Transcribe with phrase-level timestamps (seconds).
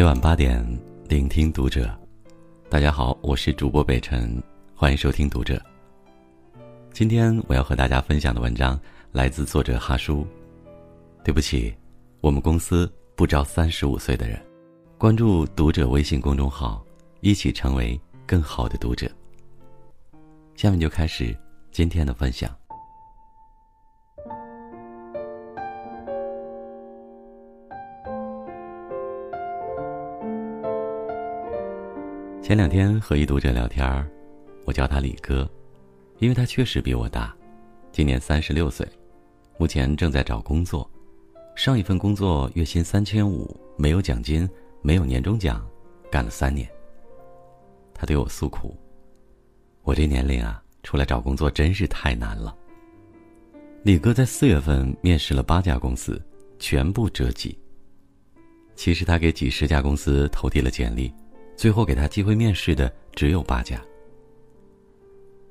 [0.00, 0.66] 每晚八点，
[1.10, 1.94] 聆听读者。
[2.70, 4.42] 大家好，我是主播北辰，
[4.74, 5.62] 欢迎收听读者。
[6.90, 8.80] 今天我要和大家分享的文章
[9.12, 10.26] 来自作者哈叔。
[11.22, 11.74] 对不起，
[12.22, 14.40] 我们公司不招三十五岁的人。
[14.96, 16.82] 关注读者微信公众号，
[17.20, 19.06] 一起成为更好的读者。
[20.56, 21.36] 下面就开始
[21.70, 22.50] 今天的分享。
[32.50, 34.10] 前两天和一读者聊天儿，
[34.64, 35.48] 我叫他李哥，
[36.18, 37.32] 因为他确实比我大，
[37.92, 38.84] 今年三十六岁，
[39.56, 40.90] 目前正在找工作，
[41.54, 44.50] 上一份工作月薪三千五，没有奖金，
[44.82, 45.64] 没有年终奖，
[46.10, 46.68] 干了三年。
[47.94, 48.76] 他对我诉苦
[49.86, 52.52] ：“我这年龄啊，出来找工作真是太难了。”
[53.84, 56.20] 李哥在四月份面试了八家公司，
[56.58, 57.56] 全部折戟。
[58.74, 61.14] 其实他给几十家公司投递了简历。
[61.60, 63.78] 最后给他机会面试的只有八家。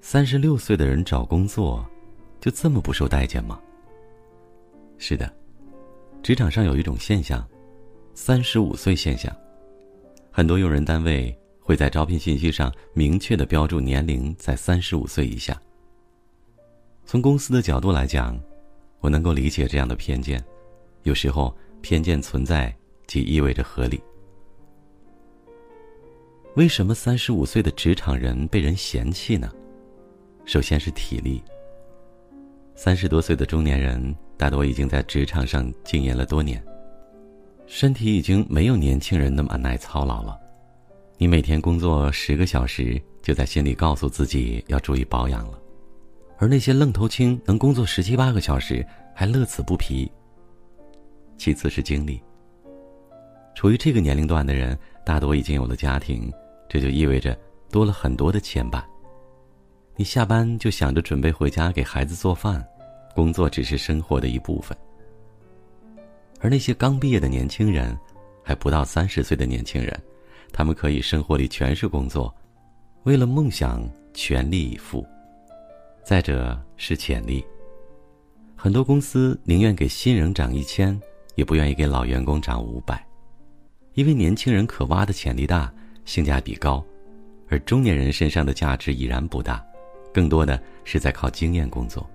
[0.00, 1.88] 三十六岁的人找工作，
[2.40, 3.60] 就这么不受待见吗？
[4.98, 5.32] 是的，
[6.20, 7.48] 职场上有一种现象，
[8.14, 9.32] 三十五岁现象。
[10.32, 15.56] 很多用人单位会在招聘信息上明确的标注年龄在三十五岁以下。
[17.06, 18.36] 从公司的角度来讲，
[18.98, 20.44] 我能够理解这样的偏见，
[21.04, 22.74] 有时候偏见存在，
[23.06, 24.02] 即意味着合理。
[26.54, 29.50] 为什么三十五岁的职场人被人嫌弃呢？
[30.44, 31.42] 首先是体力。
[32.74, 36.62] 三十多岁的中年人大多已经在职场上经营了多年，
[37.66, 40.38] 身体已经没有年轻人那么耐操劳了。
[41.16, 45.58] 你每天工作十个小时，就在心里告诉自己要注意保养了，
[46.36, 50.10] 而那些愣头青能工作十七八个小时还乐此不疲。
[51.38, 52.22] 其次是精力。
[53.54, 56.30] 处于这个年龄段的人，大多已经有了家庭。
[56.72, 57.38] 这就意味着
[57.70, 58.82] 多了很多的牵绊。
[59.94, 62.66] 你下班就想着准备回家给孩子做饭，
[63.14, 64.74] 工作只是生活的一部分。
[66.40, 67.94] 而那些刚毕业的年轻人，
[68.42, 70.02] 还不到三十岁的年轻人，
[70.50, 72.34] 他们可以生活里全是工作，
[73.02, 75.06] 为了梦想全力以赴。
[76.02, 77.44] 再者是潜力，
[78.56, 80.98] 很多公司宁愿给新人涨一千，
[81.34, 83.06] 也不愿意给老员工涨五百，
[83.92, 85.70] 因为年轻人可挖的潜力大。
[86.04, 86.84] 性价比高，
[87.48, 89.64] 而中年人身上的价值已然不大，
[90.12, 92.08] 更多的是在靠经验工作。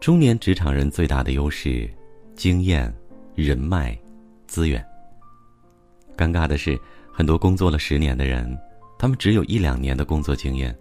[0.00, 1.88] 中年职场人最大的优势，
[2.34, 2.92] 经验、
[3.34, 3.98] 人脉、
[4.46, 4.84] 资源。
[6.16, 6.78] 尴尬的是，
[7.12, 8.58] 很多工作了十年的人，
[8.98, 10.76] 他们只有一两年的工作经验，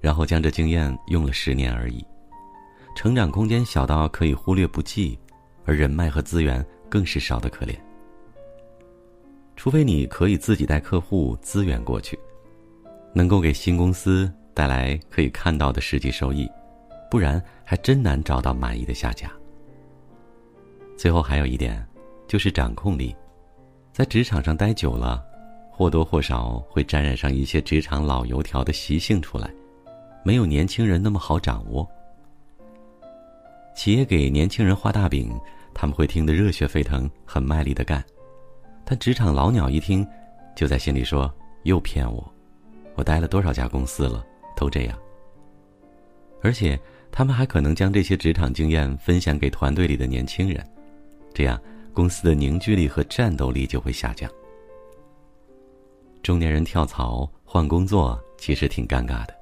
[0.00, 2.04] 然后将这经验用了十年而已，
[2.96, 5.18] 成长空间小到可以忽略不计，
[5.64, 7.74] 而人脉和资源更是少得可怜。
[9.60, 12.18] 除非你可以自己带客户资源过去，
[13.12, 16.50] 能够给新公司带来可以看到的实际收益，
[17.10, 19.30] 不然还真难找到满意的下家。
[20.96, 21.86] 最后还有一点，
[22.26, 23.14] 就是掌控力，
[23.92, 25.22] 在职场上待久了，
[25.70, 29.50] 或多或少会沾染上一些职场老油条的习性出来，
[30.24, 31.86] 没有年轻人那么好掌握。
[33.76, 35.38] 企业给年轻人画大饼，
[35.74, 38.02] 他们会听得热血沸腾，很卖力的干。
[38.84, 40.06] 但职场老鸟一听，
[40.56, 41.32] 就在心里说
[41.64, 42.32] ：“又骗我！
[42.94, 44.24] 我待了多少家公司了，
[44.56, 44.98] 都这样。”
[46.42, 46.78] 而且，
[47.12, 50.66] 他们还可能将这些职场经验分享给团队里的年轻人，
[51.34, 51.60] 这样
[51.92, 54.30] 公司的凝聚力和战斗力就会下降。
[56.22, 59.34] 中年人跳槽换工作其实挺尴尬的，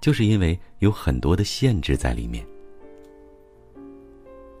[0.00, 2.46] 就是因为有很多的限制在里面。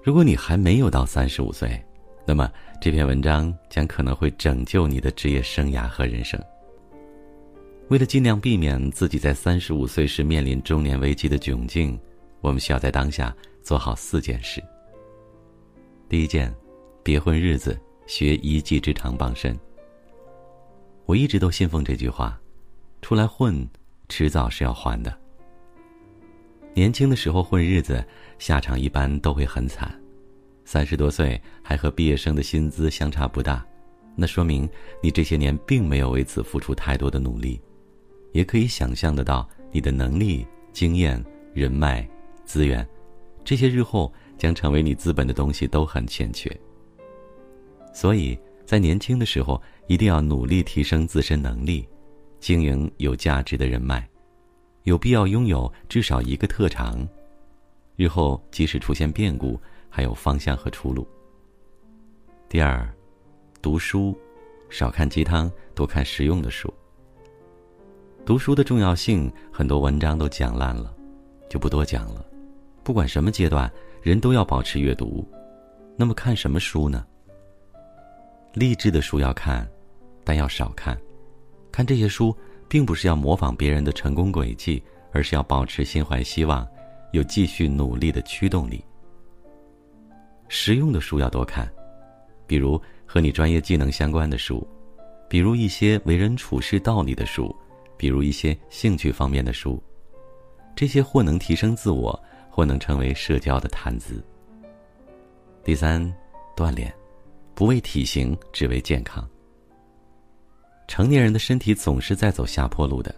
[0.02, 1.80] 如果你还没有到三十五岁，
[2.24, 2.50] 那么
[2.80, 6.40] 这篇文章将可能会拯救你的职业生涯和人生。
[7.88, 11.98] 为了尽量避免自己在三十五岁时面临中年危机的窘境，
[12.40, 14.62] 我们需要在当下做好四件事。
[16.08, 16.54] 第一件，
[17.02, 19.58] 别混日子，学一技之长傍身。
[21.04, 22.40] 我一直都信奉这句话：
[23.02, 23.68] 出来混，
[24.08, 25.12] 迟早是要还的。
[26.74, 28.02] 年轻的时候混日子，
[28.38, 30.01] 下场一般都会很惨。
[30.72, 33.62] 三十多岁还和毕业生的薪资相差不大，
[34.16, 34.66] 那说明
[35.02, 37.60] 你这些年并没有为此付出太多的努力，
[38.32, 41.22] 也可以想象得到你的能力、经验、
[41.52, 42.08] 人脉、
[42.46, 42.88] 资源，
[43.44, 46.50] 这些日后将成为你资本的东西都很欠缺。
[47.92, 51.86] 所以在年轻的时候，一定要努力提升自身能力，
[52.40, 54.08] 经营有价值的人脉，
[54.84, 57.06] 有必要拥有至少一个特长，
[57.94, 59.60] 日后即使出现变故。
[59.94, 61.06] 还有方向和出路。
[62.48, 62.90] 第二，
[63.60, 64.18] 读书，
[64.70, 66.72] 少看鸡汤，多看实用的书。
[68.24, 70.94] 读书的重要性，很多文章都讲烂了，
[71.46, 72.24] 就不多讲了。
[72.82, 75.28] 不管什么阶段，人都要保持阅读。
[75.94, 77.06] 那么看什么书呢？
[78.54, 79.68] 励志的书要看，
[80.24, 80.98] 但要少看。
[81.70, 82.34] 看这些书，
[82.66, 86.66] 并不是要模仿别人的成功轨迹，而是要保持心怀希望，
[87.12, 88.82] 有继续努力的驱动力。
[90.54, 91.66] 实用的书要多看，
[92.46, 94.68] 比如和你专业技能相关的书，
[95.26, 97.54] 比如一些为人处事道理的书。
[97.96, 99.80] 比如一些兴趣方面的书，
[100.74, 102.20] 这些或能提升自我，
[102.50, 104.20] 或能成为社交的谈资。
[105.62, 106.12] 第三，
[106.56, 106.92] 锻炼，
[107.54, 109.26] 不为体型，只为健康。
[110.88, 113.14] 成年人的身体总是在走下坡路的，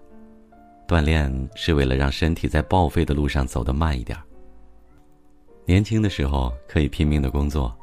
[0.86, 4.18] 锻炼是为了让身体在报废的路上走得慢一点。
[5.66, 7.76] 年轻的时候可以拼命的工作，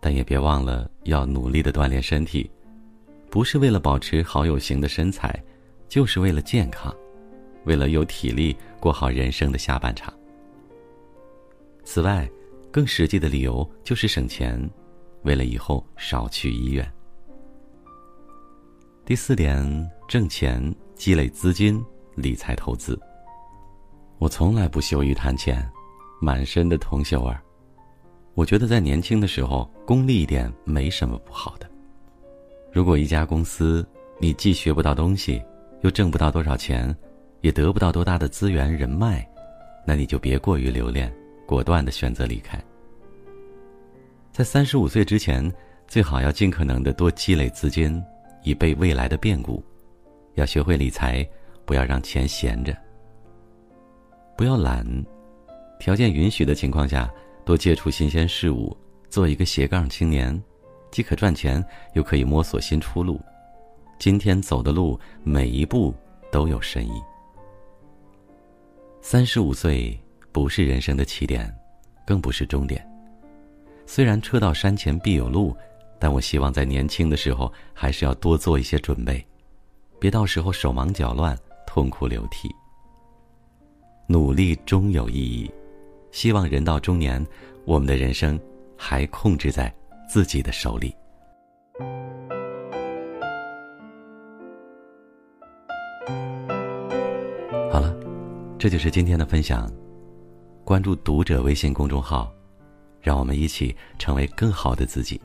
[0.00, 2.50] 但也别忘了要努力的锻炼身体，
[3.30, 5.42] 不是为了保持好有型的身材。
[5.88, 6.94] 就是为了健康，
[7.64, 10.14] 为了有体力过好人生的下半场。
[11.82, 12.30] 此外，
[12.70, 14.70] 更实际的理由就是省钱，
[15.24, 16.88] 为了以后少去医院。
[19.04, 20.62] 第四点，挣钱、
[20.94, 21.84] 积累资金、
[22.14, 22.96] 理财投资。
[24.20, 25.68] 我从来不羞于谈钱，
[26.20, 27.42] 满身的铜锈味儿。
[28.34, 31.68] 我觉得在年轻的时候功利一点没什么不好的。
[32.72, 33.84] 如果一家公司
[34.18, 35.42] 你既学不到东西，
[35.80, 36.94] 又挣不到多少钱，
[37.40, 39.28] 也得不到多大的资源人脉，
[39.84, 41.12] 那你就别过于留恋，
[41.46, 42.62] 果断的选择离开。
[44.30, 45.52] 在三十五岁之前，
[45.88, 48.00] 最好要尽可能的多积累资金，
[48.44, 49.62] 以备未来的变故。
[50.34, 51.28] 要学会理财，
[51.64, 52.76] 不要让钱闲着。
[54.36, 54.86] 不要懒，
[55.80, 57.10] 条件允许的情况下，
[57.42, 58.76] 多接触新鲜事物，
[59.08, 60.40] 做一个斜杠青年，
[60.90, 63.18] 既可赚钱，又可以摸索新出路。
[63.98, 65.94] 今天走的路，每一步
[66.30, 67.02] 都有深意。
[69.00, 69.98] 三十五岁
[70.30, 71.52] 不是人生的起点，
[72.06, 72.86] 更不是终点。
[73.86, 75.56] 虽然车到山前必有路，
[75.98, 79.26] 但我希望在年轻的时候还是要多做一些准备，
[79.98, 81.34] 别到时候手忙脚乱、
[81.66, 82.54] 痛哭流涕。
[84.06, 85.50] 努力终有意义，
[86.12, 87.24] 希望人到中年，
[87.64, 88.38] 我们的人生
[88.76, 89.72] 还控制在
[90.08, 90.94] 自己的手里。
[97.70, 97.94] 好了
[98.58, 99.70] 这就是今天的分享，
[100.64, 102.32] 关注读者微信公众号，
[103.00, 105.20] 让我们一起成为更好的自己。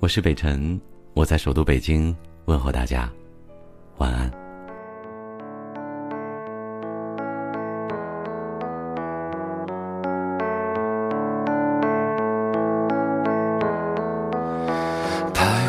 [0.00, 0.78] 我是北辰，
[1.14, 2.14] 我在首都北京
[2.46, 3.10] 问候大家，
[3.98, 4.45] 晚安。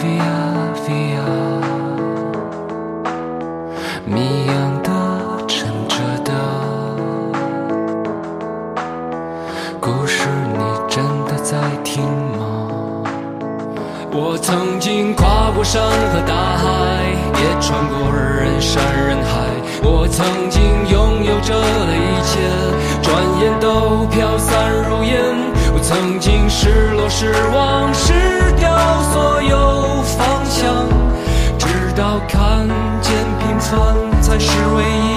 [0.00, 0.40] ？Via
[0.86, 1.28] Via，
[4.06, 4.90] 谜样的。
[9.78, 12.02] 故事，你真的在听
[12.38, 12.70] 吗？
[14.12, 16.64] 我曾经跨过山和大海，
[17.34, 19.30] 也穿过人山人海。
[19.82, 22.40] 我曾经拥有着的一切，
[23.02, 23.08] 转
[23.40, 25.12] 眼都飘散如烟。
[25.72, 28.12] 我曾经失落、失望、失
[32.30, 32.66] 看
[33.02, 35.09] 见平凡才是唯一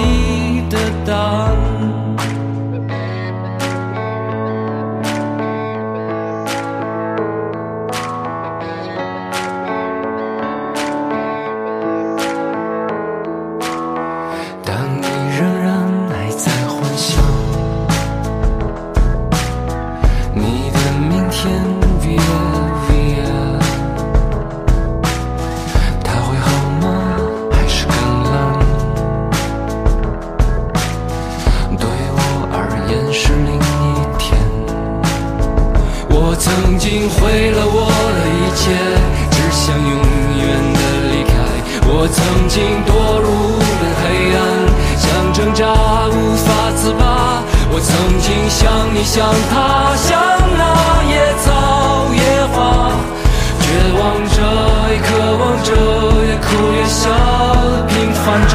[36.54, 38.62] 曾经毁了我的一切，
[39.28, 39.90] 只想永
[40.38, 40.78] 远的
[41.10, 41.34] 离开。
[41.82, 44.04] 我曾经堕入了黑
[44.38, 44.38] 暗，
[44.96, 45.66] 想挣扎
[46.14, 46.46] 无法
[46.76, 47.42] 自拔。
[47.72, 48.62] 我曾经像
[48.94, 50.14] 你像他，像
[50.56, 50.62] 那
[51.10, 51.50] 野草
[52.14, 52.22] 野
[52.54, 52.56] 花，
[53.58, 53.66] 绝
[53.98, 54.38] 望着。
[54.94, 55.06] 也渴
[55.40, 55.74] 望着，
[56.22, 57.10] 越哭越笑
[57.88, 58.54] 平凡着。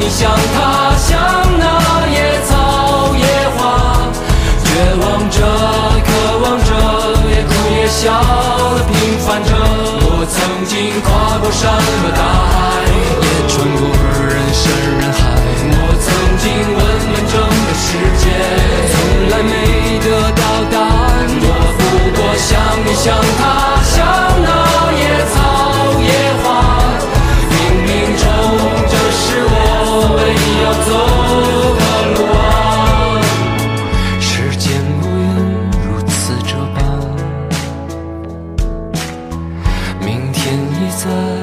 [0.00, 1.20] 你，像他，像
[1.58, 1.64] 那
[2.08, 3.22] 野草野
[3.56, 3.60] 花，
[4.64, 4.66] 绝
[4.96, 5.36] 望着，
[6.08, 6.08] 渴
[6.42, 6.70] 望着，
[7.28, 8.00] 也哭也笑
[8.88, 9.48] 平凡着。
[10.02, 11.08] 我曾经跨
[11.42, 12.59] 过山和大海，
[41.00, 41.39] side.